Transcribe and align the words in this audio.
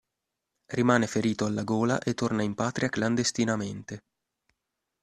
Rimane 0.65 1.05
ferito 1.05 1.45
alla 1.45 1.61
gola 1.61 1.99
e 1.99 2.15
torna 2.15 2.41
in 2.41 2.55
patria 2.55 2.89
clandestinamente. 2.89 4.01